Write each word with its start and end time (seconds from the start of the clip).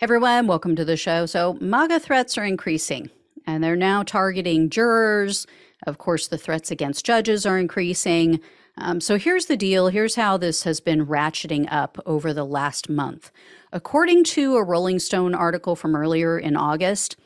Everyone, 0.00 0.46
welcome 0.46 0.76
to 0.76 0.84
the 0.84 0.96
show. 0.96 1.26
So, 1.26 1.58
MAGA 1.60 1.98
threats 1.98 2.38
are 2.38 2.44
increasing 2.44 3.10
and 3.48 3.64
they're 3.64 3.74
now 3.74 4.04
targeting 4.04 4.70
jurors. 4.70 5.44
Of 5.88 5.98
course, 5.98 6.28
the 6.28 6.38
threats 6.38 6.70
against 6.70 7.04
judges 7.04 7.44
are 7.44 7.58
increasing. 7.58 8.38
Um, 8.76 9.00
so, 9.00 9.18
here's 9.18 9.46
the 9.46 9.56
deal 9.56 9.88
here's 9.88 10.14
how 10.14 10.36
this 10.36 10.62
has 10.62 10.78
been 10.78 11.04
ratcheting 11.04 11.66
up 11.68 11.98
over 12.06 12.32
the 12.32 12.44
last 12.44 12.88
month. 12.88 13.32
According 13.72 14.22
to 14.24 14.54
a 14.54 14.62
Rolling 14.62 15.00
Stone 15.00 15.34
article 15.34 15.74
from 15.74 15.96
earlier 15.96 16.38
in 16.38 16.54
August, 16.54 17.16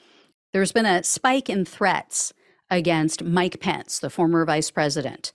there's 0.55 0.73
been 0.73 0.87
a 0.87 1.03
spike 1.03 1.51
in 1.51 1.67
threats 1.67 2.33
against 2.71 3.23
Mike 3.23 3.61
Pence, 3.61 3.99
the 3.99 4.09
former 4.09 4.47
vice 4.47 4.71
president 4.71 5.35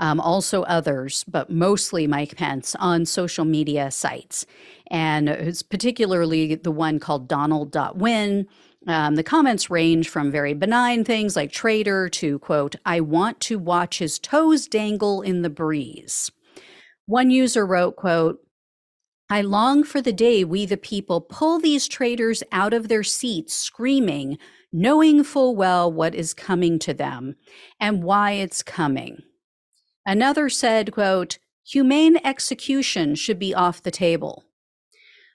um, 0.00 0.18
also 0.18 0.62
others, 0.62 1.24
but 1.28 1.50
mostly 1.50 2.06
Mike 2.06 2.36
Pence 2.36 2.74
on 2.76 3.06
social 3.06 3.44
media 3.44 3.90
sites. 3.90 4.46
And 4.90 5.28
it's 5.28 5.62
particularly 5.62 6.56
the 6.56 6.72
one 6.72 6.98
called 6.98 7.28
Donald.win. 7.28 8.48
Um, 8.86 9.14
the 9.14 9.22
comments 9.22 9.68
range 9.68 10.08
from 10.08 10.32
very 10.32 10.54
benign 10.54 11.04
things 11.04 11.36
like 11.36 11.52
traitor 11.52 12.08
to, 12.08 12.38
quote, 12.38 12.76
I 12.86 13.00
want 13.00 13.38
to 13.40 13.58
watch 13.58 13.98
his 13.98 14.18
toes 14.18 14.66
dangle 14.66 15.20
in 15.20 15.42
the 15.42 15.50
breeze. 15.50 16.30
One 17.04 17.30
user 17.30 17.66
wrote, 17.66 17.96
quote, 17.96 18.38
I 19.28 19.42
long 19.42 19.84
for 19.84 20.00
the 20.00 20.14
day 20.14 20.44
we, 20.44 20.64
the 20.64 20.78
people, 20.78 21.20
pull 21.20 21.60
these 21.60 21.86
traitors 21.86 22.42
out 22.50 22.72
of 22.72 22.88
their 22.88 23.04
seats 23.04 23.54
screaming, 23.54 24.38
knowing 24.72 25.24
full 25.24 25.54
well 25.54 25.92
what 25.92 26.14
is 26.14 26.32
coming 26.32 26.78
to 26.80 26.94
them 26.94 27.36
and 27.78 28.02
why 28.02 28.32
it's 28.32 28.62
coming. 28.62 29.22
Another 30.06 30.48
said, 30.48 30.92
quote, 30.92 31.38
humane 31.64 32.18
execution 32.24 33.14
should 33.14 33.38
be 33.38 33.54
off 33.54 33.82
the 33.82 33.90
table. 33.90 34.44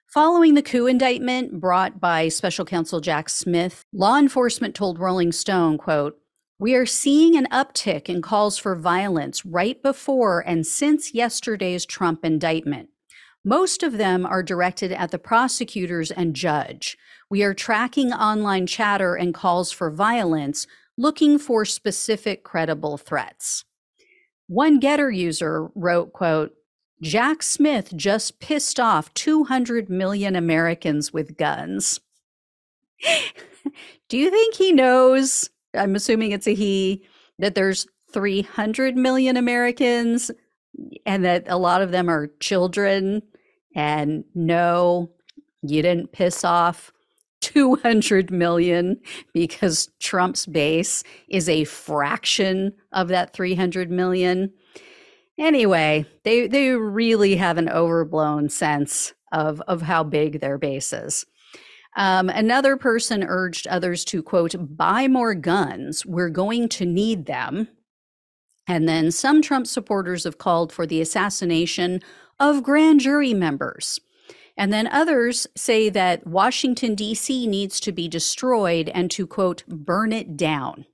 Following 0.08 0.54
the 0.54 0.64
coup 0.64 0.88
indictment 0.88 1.60
brought 1.60 2.00
by 2.00 2.30
special 2.30 2.66
counsel 2.66 3.02
Jack 3.02 3.30
Smith, 3.30 3.84
law 3.92 4.18
enforcement 4.18 4.74
told 4.76 5.00
Rolling 5.00 5.32
Stone, 5.32 5.78
quote, 5.78 6.18
we 6.58 6.74
are 6.74 6.86
seeing 6.86 7.36
an 7.36 7.48
uptick 7.52 8.08
in 8.08 8.22
calls 8.22 8.58
for 8.58 8.78
violence 8.78 9.46
right 9.46 9.82
before 9.84 10.40
and 10.40 10.66
since 10.66 11.14
yesterday's 11.14 11.86
Trump 11.86 12.24
indictment. 12.24 12.90
Most 13.44 13.84
of 13.84 13.98
them 13.98 14.26
are 14.26 14.42
directed 14.42 14.94
at 14.94 15.12
the 15.12 15.20
prosecutors 15.20 16.12
and 16.12 16.34
judge. 16.34 16.98
We 17.30 17.44
are 17.44 17.54
tracking 17.54 18.14
online 18.14 18.68
chatter 18.68 19.16
and 19.16 19.34
calls 19.34 19.72
for 19.72 19.92
violence, 19.92 20.66
looking 20.98 21.38
for 21.38 21.66
specific 21.66 22.46
credible 22.46 22.98
threats. 22.98 23.66
One 24.48 24.80
Gettr 24.80 25.16
user 25.16 25.70
wrote, 25.76 26.14
quote, 26.14 26.54
Jack 27.02 27.44
Smith 27.44 27.96
just 27.96 28.40
pissed 28.40 28.80
off 28.80 29.14
200 29.16 29.90
million 29.90 30.36
Americans 30.36 31.12
with 31.12 31.38
guns. 31.38 32.00
Do 34.10 34.18
you 34.18 34.30
think 34.30 34.56
he 34.56 34.72
knows? 34.72 35.50
I'm 35.76 35.96
assuming 35.96 36.32
it's 36.32 36.48
a 36.48 36.54
he 36.54 37.04
that 37.40 37.56
there's 37.56 37.88
300 38.14 38.96
million 38.96 39.36
Americans 39.36 40.32
and 41.06 41.26
that 41.26 41.44
a 41.48 41.58
lot 41.58 41.82
of 41.82 41.92
them 41.92 42.10
are 42.10 42.28
children. 42.40 43.22
And 43.76 44.24
no, 44.34 45.12
you 45.64 45.82
didn't 45.82 46.14
piss 46.14 46.44
off 46.44 46.94
200 47.42 48.32
million 48.32 49.00
because 49.34 49.90
Trump's 50.00 50.46
base 50.46 51.04
is 51.30 51.48
a 51.48 51.64
fraction 51.66 52.74
of 52.92 53.10
that 53.10 53.34
300 53.34 53.92
million. 53.92 54.52
Anyway, 55.38 56.06
they 56.24 56.48
they 56.48 56.72
really 56.72 57.36
have 57.36 57.58
an 57.58 57.70
overblown 57.70 58.50
sense 58.50 59.14
of 59.32 59.62
of 59.68 59.82
how 59.82 60.04
big 60.04 60.40
their 60.40 60.58
base 60.58 60.94
is. 60.94 61.26
Um, 61.98 62.30
another 62.30 62.76
person 62.76 63.24
urged 63.24 63.68
others 63.68 64.04
to 64.06 64.22
quote 64.22 64.56
buy 64.76 65.08
more 65.08 65.34
guns. 65.34 66.06
We're 66.06 66.30
going 66.30 66.70
to 66.70 66.86
need 66.86 67.26
them. 67.26 67.70
And 68.68 68.88
then 68.88 69.12
some 69.12 69.42
Trump 69.42 69.68
supporters 69.68 70.24
have 70.24 70.38
called 70.38 70.74
for 70.74 70.86
the 70.86 71.00
assassination 71.02 72.02
of 72.40 72.64
grand 72.64 73.00
jury 73.00 73.34
members. 73.34 74.00
And 74.58 74.72
then 74.72 74.88
others 74.88 75.48
say 75.56 75.90
that 75.90 76.26
Washington, 76.26 76.96
D.C. 76.96 77.46
needs 77.48 77.80
to 77.82 77.92
be 77.92 78.08
destroyed 78.08 78.90
and 78.94 79.12
to, 79.12 79.28
quote, 79.28 79.64
burn 79.68 80.14
it 80.14 80.38
down. 80.38 80.86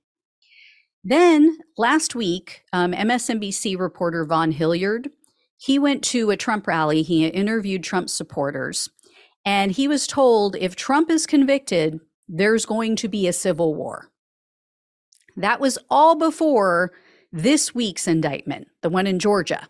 Then 1.04 1.58
last 1.76 2.14
week, 2.14 2.64
um, 2.72 2.92
MSNBC 2.92 3.78
reporter 3.78 4.24
Vaughn 4.24 4.52
Hilliard, 4.52 5.10
he 5.56 5.78
went 5.78 6.02
to 6.04 6.30
a 6.30 6.36
Trump 6.36 6.66
rally. 6.66 7.02
He 7.02 7.26
interviewed 7.26 7.84
Trump 7.84 8.10
supporters, 8.10 8.90
and 9.44 9.72
he 9.72 9.86
was 9.86 10.06
told 10.06 10.56
if 10.56 10.74
Trump 10.74 11.10
is 11.10 11.26
convicted, 11.26 12.00
there's 12.28 12.66
going 12.66 12.96
to 12.96 13.08
be 13.08 13.26
a 13.26 13.32
civil 13.32 13.74
war. 13.74 14.10
That 15.36 15.60
was 15.60 15.78
all 15.88 16.16
before 16.16 16.92
this 17.32 17.74
week's 17.74 18.06
indictment, 18.06 18.68
the 18.82 18.90
one 18.90 19.06
in 19.06 19.18
Georgia. 19.18 19.68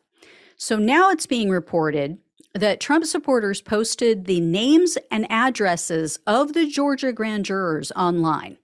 So 0.57 0.77
now 0.77 1.11
it's 1.11 1.27
being 1.27 1.51
reported 1.51 2.19
that 2.55 2.81
Trump 2.81 3.05
supporters 3.07 3.61
posted 3.61 4.27
the 4.27 4.41
names 4.41 4.99
and 5.11 5.31
addresses 5.31 6.19
of 6.27 6.53
the 6.53 6.67
Georgia 6.67 7.13
grand 7.13 7.45
jurors 7.45 7.93
online. 7.93 8.59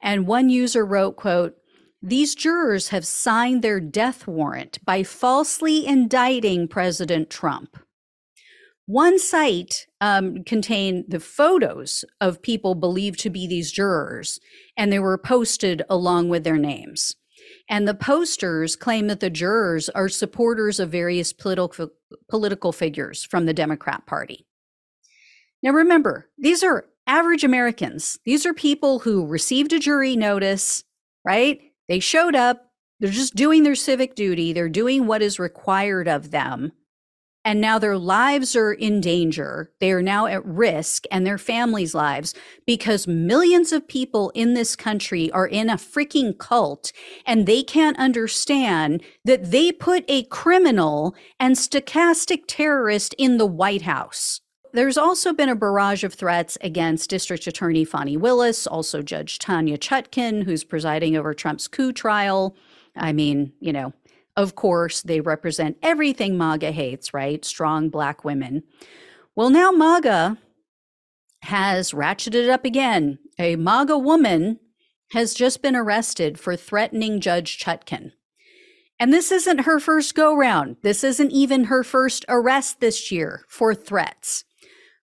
And 0.00 0.26
one 0.26 0.48
user 0.50 0.84
wrote, 0.84 1.16
quote, 1.16 1.56
these 2.02 2.34
jurors 2.34 2.88
have 2.88 3.06
signed 3.06 3.62
their 3.62 3.80
death 3.80 4.26
warrant 4.26 4.78
by 4.84 5.02
falsely 5.02 5.86
indicting 5.86 6.68
President 6.68 7.30
Trump. 7.30 7.78
One 8.86 9.18
site 9.18 9.86
um, 10.02 10.44
contained 10.44 11.06
the 11.08 11.20
photos 11.20 12.04
of 12.20 12.42
people 12.42 12.74
believed 12.74 13.20
to 13.20 13.30
be 13.30 13.46
these 13.46 13.72
jurors, 13.72 14.38
and 14.76 14.92
they 14.92 14.98
were 14.98 15.16
posted 15.16 15.82
along 15.88 16.28
with 16.28 16.44
their 16.44 16.58
names. 16.58 17.16
And 17.68 17.88
the 17.88 17.94
posters 17.94 18.76
claim 18.76 19.06
that 19.06 19.20
the 19.20 19.30
jurors 19.30 19.88
are 19.88 20.08
supporters 20.08 20.78
of 20.78 20.90
various 20.90 21.32
political, 21.32 21.90
political 22.28 22.72
figures 22.72 23.24
from 23.24 23.46
the 23.46 23.54
Democrat 23.54 24.06
Party. 24.06 24.46
Now, 25.62 25.70
remember, 25.70 26.28
these 26.36 26.62
are 26.62 26.84
average 27.06 27.42
Americans. 27.42 28.18
These 28.24 28.44
are 28.44 28.52
people 28.52 28.98
who 29.00 29.26
received 29.26 29.72
a 29.72 29.78
jury 29.78 30.14
notice, 30.14 30.84
right? 31.24 31.60
They 31.88 32.00
showed 32.00 32.34
up, 32.34 32.70
they're 33.00 33.10
just 33.10 33.34
doing 33.34 33.62
their 33.62 33.74
civic 33.74 34.14
duty, 34.14 34.52
they're 34.52 34.68
doing 34.68 35.06
what 35.06 35.22
is 35.22 35.38
required 35.38 36.06
of 36.06 36.30
them 36.30 36.72
and 37.44 37.60
now 37.60 37.78
their 37.78 37.98
lives 37.98 38.56
are 38.56 38.72
in 38.72 39.00
danger. 39.00 39.70
They 39.80 39.92
are 39.92 40.02
now 40.02 40.26
at 40.26 40.44
risk 40.46 41.04
and 41.10 41.26
their 41.26 41.38
families' 41.38 41.94
lives 41.94 42.34
because 42.66 43.06
millions 43.06 43.72
of 43.72 43.86
people 43.86 44.30
in 44.30 44.54
this 44.54 44.74
country 44.74 45.30
are 45.32 45.46
in 45.46 45.68
a 45.68 45.76
freaking 45.76 46.36
cult 46.38 46.92
and 47.26 47.46
they 47.46 47.62
can't 47.62 47.98
understand 47.98 49.02
that 49.24 49.50
they 49.50 49.70
put 49.72 50.04
a 50.08 50.24
criminal 50.24 51.14
and 51.38 51.56
stochastic 51.56 52.44
terrorist 52.46 53.14
in 53.18 53.36
the 53.36 53.46
White 53.46 53.82
House. 53.82 54.40
There's 54.72 54.98
also 54.98 55.32
been 55.32 55.48
a 55.48 55.54
barrage 55.54 56.02
of 56.02 56.14
threats 56.14 56.58
against 56.60 57.08
District 57.08 57.46
Attorney 57.46 57.84
Fani 57.84 58.16
Willis, 58.16 58.66
also 58.66 59.02
Judge 59.02 59.38
Tanya 59.38 59.78
Chutkan, 59.78 60.42
who's 60.42 60.64
presiding 60.64 61.16
over 61.16 61.32
Trump's 61.32 61.68
coup 61.68 61.92
trial. 61.92 62.56
I 62.96 63.12
mean, 63.12 63.52
you 63.60 63.72
know, 63.72 63.92
of 64.36 64.54
course, 64.54 65.02
they 65.02 65.20
represent 65.20 65.78
everything 65.82 66.36
MAGA 66.36 66.72
hates, 66.72 67.14
right? 67.14 67.44
Strong 67.44 67.90
black 67.90 68.24
women. 68.24 68.62
Well, 69.36 69.50
now 69.50 69.70
MAGA 69.70 70.38
has 71.42 71.92
ratcheted 71.92 72.48
up 72.48 72.64
again. 72.64 73.18
A 73.38 73.56
MAGA 73.56 73.98
woman 73.98 74.58
has 75.12 75.34
just 75.34 75.62
been 75.62 75.76
arrested 75.76 76.38
for 76.38 76.56
threatening 76.56 77.20
Judge 77.20 77.58
Chutkan. 77.58 78.12
And 78.98 79.12
this 79.12 79.30
isn't 79.30 79.60
her 79.60 79.78
first 79.80 80.14
go 80.14 80.36
round. 80.36 80.76
This 80.82 81.04
isn't 81.04 81.30
even 81.30 81.64
her 81.64 81.84
first 81.84 82.24
arrest 82.28 82.80
this 82.80 83.12
year 83.12 83.44
for 83.48 83.74
threats. 83.74 84.44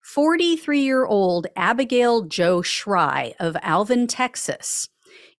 43 0.02 0.80
year 0.80 1.04
old 1.04 1.46
Abigail 1.56 2.22
Jo 2.22 2.62
Shry 2.62 3.34
of 3.38 3.56
Alvin, 3.62 4.06
Texas, 4.06 4.88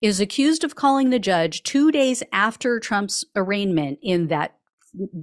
is 0.01 0.21
accused 0.21 0.65
of 0.65 0.75
calling 0.75 1.11
the 1.11 1.19
judge 1.19 1.63
two 1.63 1.91
days 1.91 2.23
after 2.33 2.81
Trump's 2.81 3.25
arraignment 3.37 3.99
in 4.03 4.29
that 4.29 4.57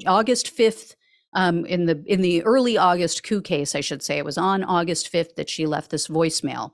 August 0.05 0.55
5th 0.55 0.95
um, 1.33 1.65
in 1.65 1.85
the 1.85 2.03
in 2.07 2.21
the 2.21 2.43
early 2.43 2.77
August 2.77 3.23
coup 3.23 3.41
case, 3.41 3.75
I 3.75 3.81
should 3.81 4.01
say. 4.01 4.17
It 4.17 4.25
was 4.25 4.37
on 4.37 4.63
August 4.63 5.11
5th 5.11 5.35
that 5.35 5.49
she 5.49 5.65
left 5.65 5.91
this 5.91 6.07
voicemail. 6.07 6.71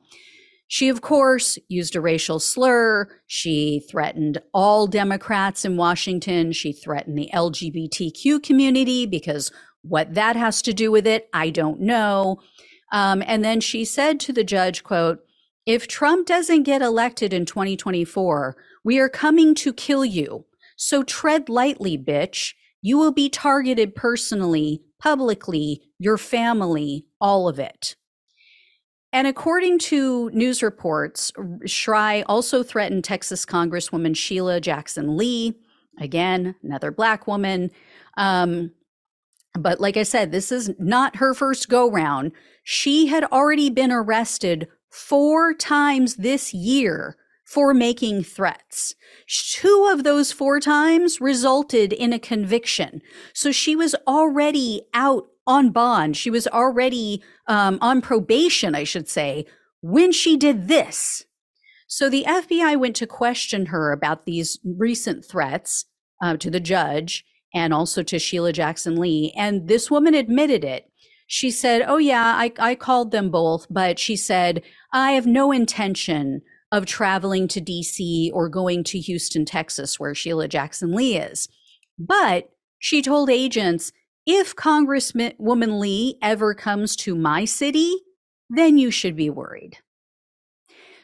She, 0.67 0.89
of 0.89 1.01
course, 1.01 1.57
used 1.67 1.95
a 1.95 2.01
racial 2.01 2.39
slur. 2.39 3.09
She 3.27 3.83
threatened 3.91 4.41
all 4.53 4.87
Democrats 4.87 5.65
in 5.65 5.77
Washington. 5.77 6.51
She 6.51 6.71
threatened 6.71 7.17
the 7.17 7.29
LGBTQ 7.33 8.41
community 8.41 9.05
because 9.05 9.51
what 9.81 10.13
that 10.13 10.35
has 10.35 10.61
to 10.63 10.73
do 10.73 10.91
with 10.91 11.05
it, 11.05 11.29
I 11.33 11.49
don't 11.49 11.81
know. 11.81 12.39
Um, 12.91 13.21
and 13.27 13.43
then 13.43 13.59
she 13.59 13.85
said 13.85 14.19
to 14.21 14.33
the 14.33 14.43
judge, 14.43 14.83
quote, 14.83 15.19
if 15.65 15.87
Trump 15.87 16.27
doesn't 16.27 16.63
get 16.63 16.81
elected 16.81 17.33
in 17.33 17.45
2024, 17.45 18.55
we 18.83 18.99
are 18.99 19.09
coming 19.09 19.55
to 19.55 19.73
kill 19.73 20.03
you. 20.03 20.45
So 20.75 21.03
tread 21.03 21.49
lightly, 21.49 21.97
bitch. 21.97 22.53
You 22.81 22.97
will 22.97 23.13
be 23.13 23.29
targeted 23.29 23.95
personally, 23.95 24.81
publicly, 24.99 25.81
your 25.99 26.17
family, 26.17 27.05
all 27.21 27.47
of 27.47 27.59
it. 27.59 27.95
And 29.13 29.27
according 29.27 29.79
to 29.79 30.31
news 30.31 30.61
reports, 30.63 31.31
Shry 31.65 32.23
also 32.23 32.63
threatened 32.63 33.03
Texas 33.03 33.45
Congresswoman 33.45 34.17
Sheila 34.17 34.59
Jackson 34.59 35.15
Lee, 35.15 35.53
again, 35.99 36.55
another 36.63 36.91
black 36.91 37.27
woman. 37.27 37.69
Um, 38.17 38.71
but 39.57 39.79
like 39.79 39.97
I 39.97 40.03
said, 40.03 40.31
this 40.31 40.51
is 40.51 40.71
not 40.79 41.17
her 41.17 41.33
first 41.35 41.69
go 41.69 41.89
round. 41.89 42.31
She 42.63 43.05
had 43.05 43.23
already 43.25 43.69
been 43.69 43.91
arrested 43.91 44.67
four 44.93 45.55
times 45.55 46.17
this 46.17 46.53
year 46.53 47.17
for 47.43 47.73
making 47.73 48.23
threats. 48.23 48.93
Two 49.27 49.89
of 49.91 50.03
those 50.03 50.31
four 50.31 50.59
times 50.59 51.19
resulted 51.19 51.91
in 51.91 52.13
a 52.13 52.19
conviction. 52.19 53.01
So 53.33 53.51
she 53.51 53.75
was 53.75 53.95
already 54.07 54.83
out 54.93 55.27
on 55.47 55.71
bond. 55.71 56.15
She 56.15 56.29
was 56.29 56.47
already 56.47 57.23
um, 57.47 57.79
on 57.81 58.01
probation, 58.01 58.75
I 58.75 58.83
should 58.83 59.09
say, 59.09 59.45
when 59.81 60.11
she 60.11 60.37
did 60.37 60.67
this. 60.67 61.25
So 61.87 62.07
the 62.09 62.25
FBI 62.27 62.79
went 62.79 62.95
to 62.97 63.07
question 63.07 63.67
her 63.67 63.91
about 63.91 64.25
these 64.25 64.59
recent 64.63 65.25
threats 65.25 65.85
uh, 66.21 66.37
to 66.37 66.51
the 66.51 66.59
judge 66.59 67.25
and 67.53 67.73
also 67.73 68.03
to 68.03 68.19
Sheila 68.19 68.53
Jackson 68.53 68.95
Lee. 68.95 69.33
And 69.35 69.67
this 69.67 69.89
woman 69.89 70.13
admitted 70.13 70.63
it. 70.63 70.89
She 71.27 71.51
said, 71.51 71.83
Oh, 71.87 71.97
yeah, 71.97 72.35
I, 72.37 72.51
I 72.59 72.75
called 72.75 73.11
them 73.11 73.29
both, 73.29 73.67
but 73.69 73.97
she 73.97 74.15
said, 74.15 74.61
I 74.93 75.13
have 75.13 75.25
no 75.25 75.51
intention 75.51 76.43
of 76.71 76.85
traveling 76.85 77.47
to 77.49 77.61
DC 77.61 78.31
or 78.31 78.47
going 78.47 78.83
to 78.85 78.99
Houston, 78.99 79.43
Texas, 79.43 79.99
where 79.99 80.15
Sheila 80.15 80.47
Jackson 80.47 80.93
Lee 80.93 81.17
is. 81.17 81.49
But 81.97 82.51
she 82.77 83.01
told 83.01 83.29
agents, 83.29 83.91
if 84.25 84.55
Congresswoman 84.55 85.79
Lee 85.79 86.17
ever 86.21 86.53
comes 86.53 86.95
to 86.97 87.15
my 87.15 87.43
city, 87.43 87.93
then 88.49 88.77
you 88.77 88.91
should 88.91 89.15
be 89.15 89.29
worried. 89.29 89.79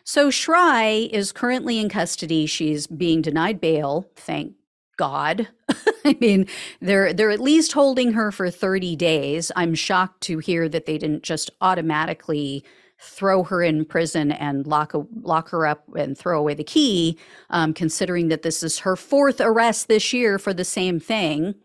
So 0.04 0.30
Shry 0.30 1.10
is 1.12 1.32
currently 1.32 1.80
in 1.80 1.90
custody. 1.90 2.46
She's 2.46 2.88
being 2.88 3.22
denied 3.22 3.60
bail, 3.60 4.10
thank 4.16 4.54
God. 4.98 5.48
I 6.06 6.18
mean, 6.20 6.48
they're 6.82 7.14
they're 7.14 7.30
at 7.30 7.40
least 7.40 7.74
holding 7.74 8.14
her 8.14 8.32
for 8.32 8.50
30 8.50 8.96
days. 8.96 9.52
I'm 9.56 9.76
shocked 9.76 10.22
to 10.22 10.40
hear 10.40 10.68
that 10.70 10.86
they 10.86 10.98
didn't 10.98 11.24
just 11.24 11.52
automatically 11.62 12.64
throw 13.02 13.44
her 13.44 13.64
in 13.64 13.86
prison 13.86 14.32
and 14.32 14.68
lock 14.68 14.94
lock 15.22 15.50
her 15.50 15.66
up 15.66 15.84
and 15.96 16.18
throw 16.18 16.40
away 16.40 16.54
the 16.54 16.64
key, 16.64 17.18
um, 17.50 17.74
considering 17.74 18.28
that 18.28 18.42
this 18.42 18.62
is 18.62 18.80
her 18.80 18.96
fourth 18.96 19.40
arrest 19.40 19.88
this 19.88 20.12
year 20.14 20.38
for 20.38 20.54
the 20.54 20.66
same 20.66 21.00
thing. 21.00 21.56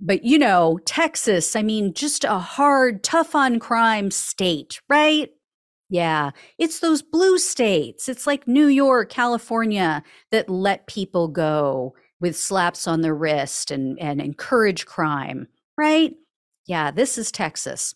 But 0.00 0.24
you 0.24 0.38
know, 0.38 0.78
Texas, 0.84 1.56
I 1.56 1.62
mean, 1.62 1.92
just 1.94 2.24
a 2.24 2.38
hard, 2.38 3.02
tough 3.02 3.34
on 3.34 3.58
crime 3.58 4.10
state, 4.10 4.80
right? 4.88 5.30
Yeah, 5.90 6.30
it's 6.58 6.80
those 6.80 7.02
blue 7.02 7.38
states. 7.38 8.08
It's 8.08 8.26
like 8.26 8.46
New 8.46 8.66
York, 8.66 9.10
California 9.10 10.02
that 10.30 10.50
let 10.50 10.86
people 10.86 11.28
go 11.28 11.94
with 12.20 12.36
slaps 12.36 12.86
on 12.86 13.00
the 13.00 13.14
wrist 13.14 13.70
and, 13.70 13.98
and 13.98 14.20
encourage 14.20 14.86
crime, 14.86 15.48
right? 15.78 16.14
Yeah, 16.66 16.90
this 16.90 17.16
is 17.16 17.32
Texas. 17.32 17.94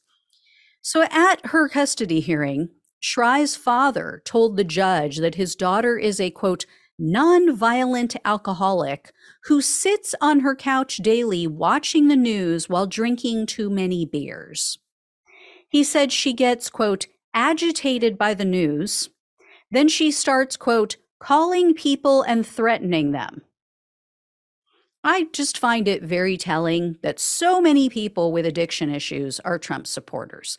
So 0.83 1.05
at 1.05 1.47
her 1.47 1.69
custody 1.69 2.21
hearing, 2.21 2.71
Shry's 3.01 3.57
father 3.57 4.21
told 4.25 4.57
the 4.57 4.65
judge 4.65 5.19
that 5.19 5.37
his 5.37 5.57
daughter 5.57 5.97
is 5.97 6.21
a 6.21 6.31
quote, 6.31 6.67
non-violent 6.99 8.17
alcoholic 8.25 9.13
who 9.45 9.61
sits 9.61 10.15
on 10.21 10.41
her 10.41 10.55
couch 10.55 10.99
daily 10.99 11.47
watching 11.47 12.09
the 12.09 12.17
news 12.17 12.69
while 12.69 12.87
drinking 12.87 13.47
too 13.47 13.71
many 13.71 14.05
beers. 14.05 14.79
He 15.69 15.83
said 15.83 16.13
she 16.13 16.33
gets, 16.33 16.69
quote, 16.69 17.07
agitated 17.33 18.19
by 18.19 18.35
the 18.35 18.45
news. 18.45 19.09
Then 19.71 19.89
she 19.89 20.11
starts, 20.11 20.57
quote, 20.57 20.97
calling 21.19 21.75
people 21.75 22.23
and 22.23 22.47
threatening 22.47 23.13
them. 23.13 23.43
I 25.05 25.29
just 25.33 25.59
find 25.59 25.89
it 25.89 26.03
very 26.03 26.37
telling 26.37 26.97
that 27.03 27.19
so 27.19 27.61
many 27.61 27.89
people 27.89 28.33
with 28.33 28.47
addiction 28.47 28.95
issues 28.95 29.41
are 29.41 29.59
Trump 29.59 29.87
supporters. 29.87 30.59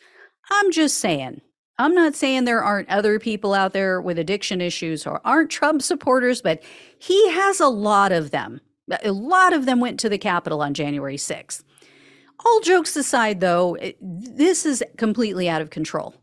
I'm 0.50 0.70
just 0.70 0.98
saying. 0.98 1.40
I'm 1.78 1.94
not 1.94 2.14
saying 2.14 2.44
there 2.44 2.62
aren't 2.62 2.88
other 2.88 3.18
people 3.18 3.54
out 3.54 3.72
there 3.72 4.00
with 4.00 4.18
addiction 4.18 4.60
issues 4.60 5.06
or 5.06 5.20
aren't 5.24 5.50
Trump 5.50 5.82
supporters, 5.82 6.42
but 6.42 6.62
he 6.98 7.30
has 7.30 7.58
a 7.58 7.68
lot 7.68 8.12
of 8.12 8.30
them. 8.30 8.60
A 9.02 9.12
lot 9.12 9.52
of 9.52 9.64
them 9.64 9.80
went 9.80 9.98
to 10.00 10.08
the 10.08 10.18
Capitol 10.18 10.60
on 10.60 10.74
January 10.74 11.16
6th. 11.16 11.64
All 12.44 12.60
jokes 12.60 12.96
aside, 12.96 13.40
though, 13.40 13.76
this 14.00 14.66
is 14.66 14.84
completely 14.98 15.48
out 15.48 15.62
of 15.62 15.70
control. 15.70 16.14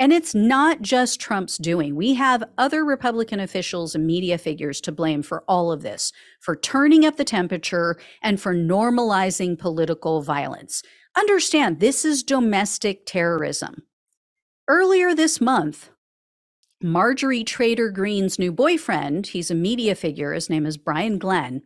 And 0.00 0.12
it's 0.12 0.34
not 0.34 0.80
just 0.80 1.20
Trump's 1.20 1.58
doing. 1.58 1.96
We 1.96 2.14
have 2.14 2.44
other 2.56 2.84
Republican 2.84 3.40
officials 3.40 3.96
and 3.96 4.06
media 4.06 4.38
figures 4.38 4.80
to 4.82 4.92
blame 4.92 5.22
for 5.22 5.42
all 5.48 5.72
of 5.72 5.82
this, 5.82 6.12
for 6.40 6.54
turning 6.54 7.04
up 7.04 7.16
the 7.16 7.24
temperature 7.24 7.98
and 8.22 8.40
for 8.40 8.54
normalizing 8.54 9.58
political 9.58 10.22
violence. 10.22 10.82
Understand, 11.16 11.80
this 11.80 12.04
is 12.04 12.22
domestic 12.22 13.06
terrorism. 13.06 13.82
Earlier 14.68 15.14
this 15.14 15.40
month, 15.40 15.90
Marjorie 16.80 17.42
Taylor 17.42 17.90
Greene's 17.90 18.38
new 18.38 18.52
boyfriend, 18.52 19.28
he's 19.28 19.50
a 19.50 19.54
media 19.54 19.96
figure, 19.96 20.32
his 20.32 20.48
name 20.48 20.64
is 20.64 20.76
Brian 20.76 21.18
Glenn, 21.18 21.62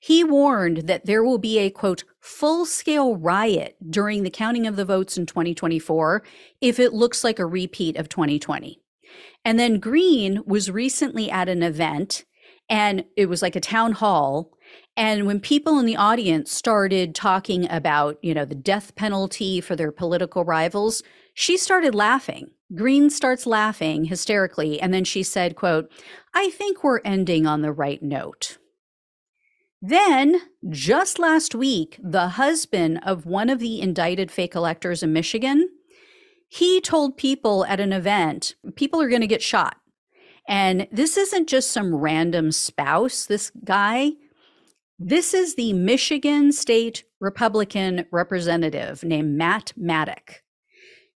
he 0.00 0.24
warned 0.24 0.88
that 0.88 1.06
there 1.06 1.22
will 1.22 1.38
be 1.38 1.58
a 1.58 1.70
quote, 1.70 2.04
full 2.20 2.66
scale 2.66 3.16
riot 3.16 3.76
during 3.88 4.22
the 4.22 4.30
counting 4.30 4.66
of 4.66 4.76
the 4.76 4.84
votes 4.84 5.16
in 5.16 5.26
2024 5.26 6.22
if 6.60 6.80
it 6.80 6.92
looks 6.92 7.22
like 7.22 7.38
a 7.38 7.46
repeat 7.46 7.96
of 7.96 8.08
2020. 8.08 8.80
And 9.44 9.58
then 9.58 9.78
Greene 9.78 10.42
was 10.44 10.70
recently 10.70 11.30
at 11.30 11.48
an 11.48 11.62
event 11.62 12.24
and 12.68 13.04
it 13.16 13.26
was 13.26 13.42
like 13.42 13.56
a 13.56 13.60
town 13.60 13.92
hall 13.92 14.52
and 14.96 15.26
when 15.26 15.40
people 15.40 15.78
in 15.78 15.86
the 15.86 15.96
audience 15.96 16.52
started 16.52 17.14
talking 17.14 17.70
about, 17.70 18.18
you 18.22 18.34
know, 18.34 18.44
the 18.44 18.54
death 18.54 18.94
penalty 18.96 19.60
for 19.60 19.76
their 19.76 19.92
political 19.92 20.44
rivals, 20.44 21.02
she 21.34 21.56
started 21.56 21.94
laughing. 21.94 22.50
Greene 22.74 23.10
starts 23.10 23.46
laughing 23.46 24.04
hysterically 24.04 24.80
and 24.80 24.92
then 24.92 25.04
she 25.04 25.22
said, 25.22 25.56
quote, 25.56 25.90
"I 26.34 26.50
think 26.50 26.84
we're 26.84 27.00
ending 27.00 27.46
on 27.46 27.62
the 27.62 27.72
right 27.72 28.02
note." 28.02 28.58
Then, 29.82 30.40
just 30.68 31.18
last 31.18 31.54
week, 31.54 31.98
the 32.02 32.28
husband 32.30 33.00
of 33.04 33.24
one 33.26 33.48
of 33.48 33.58
the 33.58 33.80
indicted 33.80 34.30
fake 34.30 34.54
electors 34.54 35.02
in 35.02 35.12
Michigan, 35.12 35.68
he 36.48 36.80
told 36.80 37.16
people 37.16 37.64
at 37.64 37.80
an 37.80 37.92
event, 37.92 38.54
people 38.76 39.00
are 39.00 39.08
going 39.08 39.22
to 39.22 39.26
get 39.26 39.42
shot. 39.42 39.76
And 40.46 40.86
this 40.90 41.16
isn't 41.16 41.48
just 41.48 41.70
some 41.70 41.94
random 41.94 42.52
spouse, 42.52 43.24
this 43.24 43.50
guy 43.64 44.12
this 45.02 45.32
is 45.32 45.54
the 45.54 45.72
Michigan 45.72 46.52
State 46.52 47.04
Republican 47.20 48.04
representative 48.12 49.02
named 49.02 49.34
Matt 49.34 49.72
Maddock. 49.74 50.42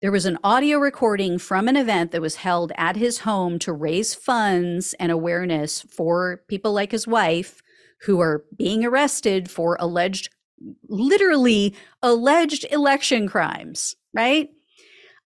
There 0.03 0.11
was 0.11 0.27
an 0.27 0.37
audio 0.43 0.77
recording 0.77 1.39
from 1.39 1.67
an 1.67 1.75
event 1.75 2.11
that 2.11 2.21
was 2.21 2.35
held 2.35 2.71
at 2.77 2.95
his 2.95 3.21
home 3.21 3.57
to 3.57 3.73
raise 3.73 4.13
funds 4.13 4.93
and 4.99 5.11
awareness 5.11 5.81
for 5.81 6.43
people 6.47 6.73
like 6.73 6.91
his 6.91 7.07
wife 7.07 7.60
who 8.03 8.19
are 8.19 8.43
being 8.57 8.85
arrested 8.85 9.49
for 9.49 9.77
alleged, 9.79 10.29
literally 10.87 11.75
alleged 12.01 12.65
election 12.71 13.27
crimes, 13.27 13.95
right? 14.13 14.49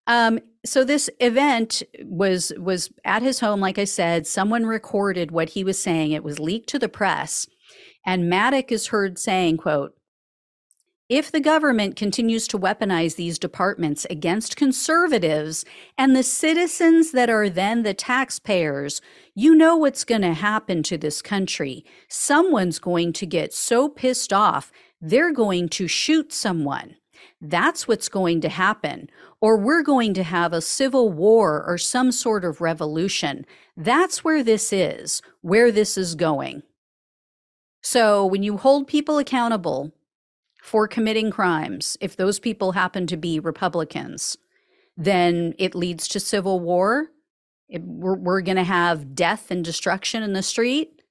Um, 0.06 0.38
so 0.64 0.84
this 0.84 1.08
event 1.20 1.82
was 2.02 2.52
was 2.58 2.90
at 3.04 3.22
his 3.22 3.38
home 3.38 3.60
like 3.60 3.78
i 3.78 3.84
said 3.84 4.26
someone 4.26 4.66
recorded 4.66 5.30
what 5.30 5.50
he 5.50 5.62
was 5.62 5.78
saying 5.78 6.10
it 6.10 6.24
was 6.24 6.40
leaked 6.40 6.68
to 6.68 6.78
the 6.80 6.88
press 6.88 7.46
and 8.06 8.30
Maddock 8.30 8.70
is 8.70 8.86
heard 8.86 9.18
saying, 9.18 9.56
quote, 9.56 9.95
if 11.08 11.30
the 11.30 11.40
government 11.40 11.94
continues 11.94 12.48
to 12.48 12.58
weaponize 12.58 13.14
these 13.14 13.38
departments 13.38 14.06
against 14.10 14.56
conservatives 14.56 15.64
and 15.96 16.16
the 16.16 16.24
citizens 16.24 17.12
that 17.12 17.30
are 17.30 17.48
then 17.48 17.84
the 17.84 17.94
taxpayers, 17.94 19.00
you 19.32 19.54
know 19.54 19.76
what's 19.76 20.02
going 20.02 20.22
to 20.22 20.34
happen 20.34 20.82
to 20.82 20.98
this 20.98 21.22
country. 21.22 21.84
Someone's 22.08 22.80
going 22.80 23.12
to 23.12 23.26
get 23.26 23.54
so 23.54 23.88
pissed 23.88 24.32
off, 24.32 24.72
they're 25.00 25.32
going 25.32 25.68
to 25.68 25.86
shoot 25.86 26.32
someone. 26.32 26.96
That's 27.40 27.86
what's 27.86 28.08
going 28.08 28.40
to 28.40 28.48
happen. 28.48 29.08
Or 29.40 29.56
we're 29.56 29.82
going 29.82 30.12
to 30.14 30.24
have 30.24 30.52
a 30.52 30.60
civil 30.60 31.12
war 31.12 31.62
or 31.66 31.78
some 31.78 32.10
sort 32.10 32.44
of 32.44 32.60
revolution. 32.60 33.46
That's 33.76 34.24
where 34.24 34.42
this 34.42 34.72
is, 34.72 35.22
where 35.42 35.70
this 35.70 35.96
is 35.96 36.14
going. 36.14 36.62
So 37.82 38.26
when 38.26 38.42
you 38.42 38.56
hold 38.56 38.88
people 38.88 39.18
accountable 39.18 39.92
for 40.66 40.88
committing 40.88 41.30
crimes, 41.30 41.96
if 42.00 42.16
those 42.16 42.40
people 42.40 42.72
happen 42.72 43.06
to 43.06 43.16
be 43.16 43.38
Republicans, 43.38 44.36
then 44.96 45.54
it 45.58 45.76
leads 45.76 46.08
to 46.08 46.18
civil 46.18 46.58
war. 46.58 47.06
It, 47.68 47.82
we're 47.82 48.16
we're 48.16 48.40
going 48.40 48.56
to 48.56 48.64
have 48.64 49.14
death 49.14 49.52
and 49.52 49.64
destruction 49.64 50.24
in 50.24 50.32
the 50.32 50.42
street 50.42 51.02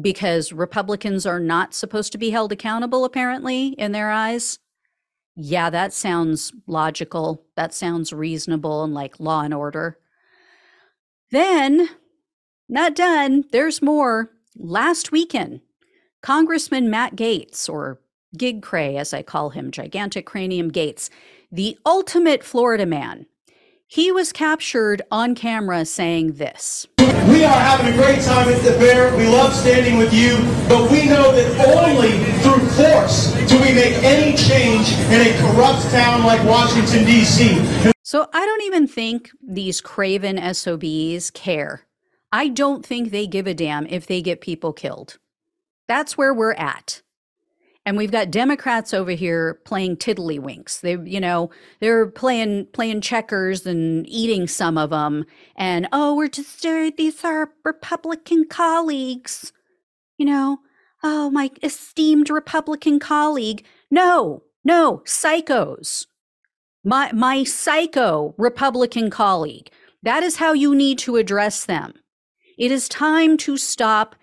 because 0.00 0.52
Republicans 0.52 1.26
are 1.26 1.40
not 1.40 1.74
supposed 1.74 2.12
to 2.12 2.18
be 2.18 2.30
held 2.30 2.52
accountable, 2.52 3.04
apparently, 3.04 3.68
in 3.70 3.90
their 3.90 4.10
eyes. 4.10 4.60
yeah, 5.40 5.70
that 5.70 5.92
sounds 5.92 6.52
logical. 6.66 7.44
That 7.56 7.72
sounds 7.72 8.12
reasonable 8.12 8.82
and 8.84 8.92
like 8.92 9.20
law 9.20 9.42
and 9.42 9.54
order. 9.54 9.98
Then, 11.30 11.88
not 12.68 12.94
done, 12.96 13.44
there's 13.52 13.80
more. 13.80 14.30
Last 14.56 15.12
weekend, 15.12 15.60
Congressman 16.22 16.90
Matt 16.90 17.14
Gaetz, 17.14 17.68
or 17.68 18.00
Gig 18.36 18.62
Cray, 18.62 18.96
as 18.96 19.14
I 19.14 19.22
call 19.22 19.50
him, 19.50 19.70
Gigantic 19.70 20.26
Cranium 20.26 20.70
Gaetz, 20.70 21.08
the 21.50 21.78
ultimate 21.86 22.44
Florida 22.44 22.84
man, 22.84 23.26
he 23.86 24.12
was 24.12 24.32
captured 24.32 25.00
on 25.10 25.34
camera 25.34 25.86
saying 25.86 26.34
this. 26.34 26.86
We 26.98 27.44
are 27.44 27.58
having 27.58 27.94
a 27.94 27.96
great 27.96 28.20
time 28.20 28.48
at 28.48 28.62
the 28.62 28.72
fair. 28.74 29.16
We 29.16 29.26
love 29.26 29.54
standing 29.54 29.96
with 29.96 30.12
you, 30.12 30.36
but 30.68 30.90
we 30.90 31.06
know 31.06 31.32
that 31.32 31.76
only 31.76 32.18
through 32.42 32.66
force 32.76 33.32
do 33.48 33.56
we 33.56 33.72
make 33.72 33.94
any 34.04 34.36
change 34.36 34.92
in 34.92 35.22
a 35.22 35.38
corrupt 35.40 35.90
town 35.90 36.24
like 36.24 36.44
Washington, 36.44 37.06
D.C. 37.06 37.92
So 38.02 38.28
I 38.34 38.44
don't 38.44 38.62
even 38.64 38.86
think 38.86 39.30
these 39.42 39.80
craven 39.80 40.38
SOBs 40.54 41.30
care. 41.30 41.86
I 42.30 42.48
don't 42.48 42.84
think 42.84 43.10
they 43.10 43.26
give 43.26 43.46
a 43.46 43.54
damn 43.54 43.86
if 43.86 44.06
they 44.06 44.20
get 44.20 44.42
people 44.42 44.74
killed. 44.74 45.18
That's 45.86 46.18
where 46.18 46.34
we're 46.34 46.52
at 46.52 47.00
and 47.88 47.96
we've 47.96 48.12
got 48.12 48.30
Democrats 48.30 48.92
over 48.92 49.12
here 49.12 49.62
playing 49.64 49.96
tiddlywinks. 49.96 50.82
They, 50.82 50.98
you 51.10 51.20
know, 51.20 51.48
they're 51.80 52.06
playing 52.06 52.66
playing 52.74 53.00
checkers 53.00 53.64
and 53.64 54.06
eating 54.06 54.46
some 54.46 54.76
of 54.76 54.90
them. 54.90 55.24
And 55.56 55.88
oh, 55.90 56.14
we're 56.14 56.28
just 56.28 56.66
uh, 56.66 56.90
these 56.98 57.24
are 57.24 57.50
Republican 57.64 58.44
colleagues. 58.46 59.54
You 60.18 60.26
know, 60.26 60.58
oh 61.02 61.30
my 61.30 61.50
esteemed 61.62 62.28
Republican 62.28 62.98
colleague. 62.98 63.64
No, 63.90 64.42
no, 64.62 64.98
psychos. 65.06 66.04
My 66.84 67.10
my 67.12 67.42
psycho 67.42 68.34
Republican 68.36 69.08
colleague. 69.08 69.70
That 70.02 70.22
is 70.22 70.36
how 70.36 70.52
you 70.52 70.74
need 70.74 70.98
to 70.98 71.16
address 71.16 71.64
them. 71.64 71.94
It 72.58 72.70
is 72.70 72.86
time 72.86 73.38
to 73.38 73.56
stop 73.56 74.14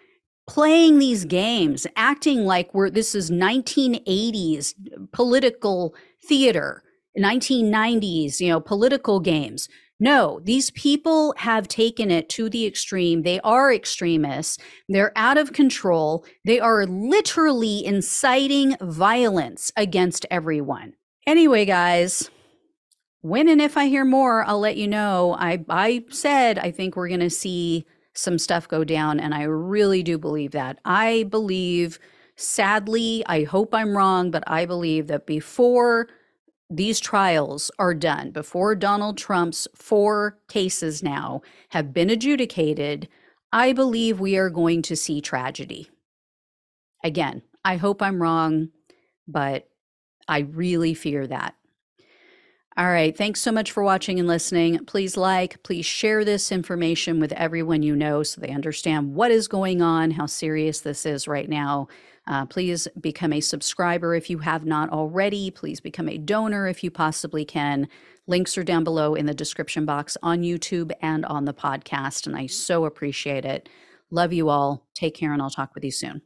playing 0.48 1.00
these 1.00 1.26
games, 1.26 1.88
acting 1.96 2.46
like 2.46 2.74
we're 2.74 2.90
this 2.90 3.16
is 3.16 3.32
1980s 3.32 4.74
political 5.12 5.96
theater, 6.28 6.84
1990s, 7.18 8.40
you 8.40 8.50
know, 8.50 8.60
political 8.60 9.20
games. 9.20 9.68
No, 10.00 10.42
these 10.44 10.72
people 10.72 11.34
have 11.38 11.70
taken 11.70 12.12
it 12.12 12.28
to 12.30 12.50
the 12.50 12.66
extreme. 12.66 13.24
They 13.24 13.40
are 13.42 13.74
extremists. 13.74 14.58
They're 14.90 15.14
out 15.16 15.38
of 15.38 15.54
control. 15.54 16.26
They 16.44 16.60
are 16.60 16.86
literally 16.86 17.86
inciting 17.86 18.76
violence 18.82 19.72
against 19.78 20.26
everyone. 20.30 20.94
Anyway, 21.26 21.64
guys, 21.64 22.30
when 23.22 23.48
and 23.48 23.62
if 23.62 23.78
I 23.78 23.88
hear 23.88 24.06
more, 24.06 24.44
I'll 24.44 24.60
let 24.60 24.78
you 24.78 24.88
know. 24.88 25.36
I 25.40 25.64
I 25.70 26.04
said 26.10 26.60
I 26.60 26.72
think 26.72 26.96
we're 26.96 27.08
going 27.08 27.22
to 27.22 27.30
see 27.30 27.86
some 28.16 28.40
stuff 28.40 28.68
go 28.68 28.84
down. 28.84 29.20
And 29.20 29.34
I 29.34 29.44
really 29.44 30.04
do 30.04 30.18
believe 30.18 30.52
that. 30.52 30.80
I 30.86 31.24
believe, 31.30 32.00
sadly, 32.36 33.24
I 33.28 33.44
hope 33.44 33.74
I'm 33.74 33.96
wrong, 33.96 34.32
but 34.32 34.44
I 34.48 34.66
believe 34.66 35.08
that 35.08 35.26
before 35.26 36.08
these 36.70 37.00
trials 37.00 37.70
are 37.78 37.94
done, 37.94 38.32
before 38.32 38.76
Donald 38.76 39.18
Trump's 39.18 39.68
four 39.76 40.40
cases 40.50 41.04
now 41.04 41.42
have 41.70 41.94
been 41.94 42.10
adjudicated, 42.10 43.08
I 43.52 43.72
believe 43.74 44.20
we 44.20 44.36
are 44.38 44.50
going 44.50 44.82
to 44.84 44.96
see 44.96 45.22
tragedy. 45.22 45.90
Again, 47.04 47.44
I 47.64 47.78
hope 47.78 48.02
I'm 48.02 48.22
wrong, 48.22 48.70
but 49.28 49.68
I 50.28 50.40
really 50.40 50.94
fear 50.94 51.28
that. 51.28 51.56
All 52.78 52.88
right. 52.88 53.16
Thanks 53.16 53.40
so 53.40 53.54
much 53.54 53.72
for 53.72 53.84
watching 53.84 54.20
and 54.20 54.28
listening. 54.28 54.84
Please 54.84 55.16
like, 55.16 55.64
please 55.64 55.86
share 55.86 56.26
this 56.26 56.52
information 56.52 57.22
with 57.22 57.32
everyone 57.32 57.84
you 57.84 57.96
know 57.96 58.22
so 58.22 58.42
they 58.42 58.50
understand 58.50 59.16
what 59.16 59.32
is 59.32 59.48
going 59.48 59.82
on, 59.82 60.12
how 60.12 60.26
serious 60.26 60.82
this 60.82 61.06
is 61.06 61.26
right 61.26 61.48
now. 61.48 61.88
Uh, 62.28 62.46
please 62.46 62.88
become 63.00 63.32
a 63.32 63.40
subscriber 63.40 64.14
if 64.14 64.30
you 64.30 64.40
have 64.40 64.66
not 64.66 64.90
already. 64.90 65.52
Please 65.52 65.80
become 65.80 66.10
a 66.10 66.18
donor 66.18 66.68
if 66.68 66.84
you 66.84 66.92
possibly 66.92 67.46
can. 67.46 67.88
Links 68.28 68.58
are 68.58 68.64
down 68.64 68.84
below 68.84 69.16
in 69.16 69.26
the 69.26 69.34
description 69.34 69.86
box 69.86 70.18
on 70.22 70.42
YouTube 70.42 70.92
and 71.02 71.26
on 71.26 71.46
the 71.46 71.54
podcast. 71.54 72.28
And 72.28 72.36
I 72.36 72.48
so 72.48 72.84
appreciate 72.84 73.46
it. 73.46 73.70
Love 74.12 74.34
you 74.34 74.50
all. 74.50 74.86
Take 74.94 75.16
care, 75.16 75.32
and 75.32 75.42
I'll 75.42 75.50
talk 75.50 75.76
with 75.76 75.84
you 75.84 75.92
soon. 75.92 76.24